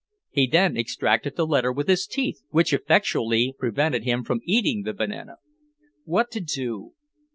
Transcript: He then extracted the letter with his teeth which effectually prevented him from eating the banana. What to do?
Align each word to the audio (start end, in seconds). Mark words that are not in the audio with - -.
He 0.31 0.47
then 0.47 0.75
extracted 0.77 1.35
the 1.35 1.45
letter 1.45 1.71
with 1.71 1.87
his 1.87 2.07
teeth 2.07 2.41
which 2.49 2.73
effectually 2.73 3.53
prevented 3.59 4.03
him 4.03 4.23
from 4.23 4.41
eating 4.45 4.81
the 4.81 4.93
banana. 4.95 5.35
What 6.05 6.31
to 6.31 6.39
do? 6.41 6.93